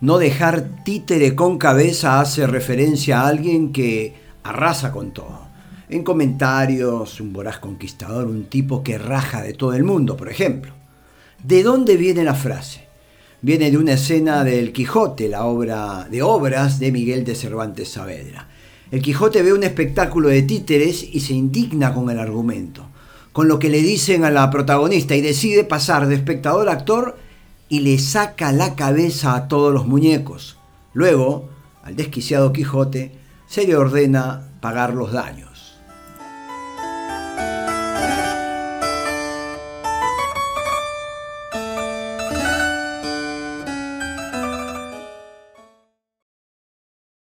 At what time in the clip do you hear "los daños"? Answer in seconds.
34.94-35.57